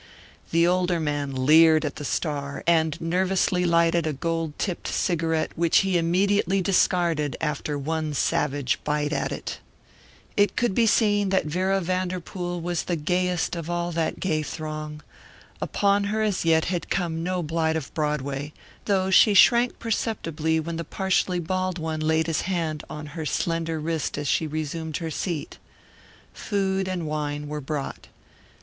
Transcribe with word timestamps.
The 0.49 0.65
older 0.65 0.99
man 0.99 1.45
leered 1.45 1.85
at 1.85 1.97
the 1.97 2.05
star 2.05 2.63
and 2.65 2.99
nervously 2.99 3.65
lighted 3.65 4.07
a 4.07 4.13
gold 4.13 4.57
tipped 4.57 4.87
cigarette 4.87 5.51
which 5.55 5.81
he 5.85 5.95
immediately 5.95 6.59
discarded 6.59 7.37
after 7.39 7.77
one 7.77 8.15
savage 8.15 8.79
bite 8.83 9.13
at 9.13 9.31
it. 9.31 9.59
It 10.35 10.55
could 10.55 10.73
be 10.73 10.87
seen 10.87 11.29
that 11.29 11.45
Vera 11.45 11.79
Vanderpool 11.81 12.61
was 12.61 12.85
the 12.85 12.95
gayest 12.95 13.55
of 13.55 13.69
all 13.69 13.91
that 13.91 14.19
gay 14.19 14.41
throng. 14.41 15.03
Upon 15.61 16.05
her 16.05 16.23
as 16.23 16.45
yet 16.45 16.65
had 16.65 16.89
come 16.89 17.21
no 17.21 17.43
blight 17.43 17.75
of 17.75 17.93
Broadway, 17.93 18.53
though 18.85 19.11
she 19.11 19.35
shrank 19.35 19.77
perceptibly 19.77 20.59
when 20.59 20.77
the 20.77 20.83
partially 20.83 21.37
bald 21.39 21.77
one 21.77 21.99
laid 22.01 22.25
his 22.25 22.41
hand 22.41 22.83
on 22.89 23.05
her 23.13 23.25
slender 23.27 23.79
wrist 23.79 24.17
as 24.17 24.27
she 24.27 24.47
resumed 24.47 24.97
her 24.97 25.11
seat. 25.11 25.59
Food 26.33 26.87
and 26.87 27.05
wine 27.05 27.47
were 27.47 27.61
brought. 27.61 28.07